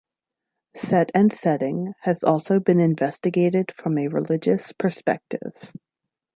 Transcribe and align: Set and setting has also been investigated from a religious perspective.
Set 0.75 1.11
and 1.13 1.31
setting 1.31 1.93
has 2.01 2.23
also 2.23 2.59
been 2.59 2.79
investigated 2.79 3.71
from 3.77 3.99
a 3.99 4.07
religious 4.07 4.73
perspective. 4.73 5.53